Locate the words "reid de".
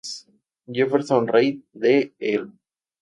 1.27-2.13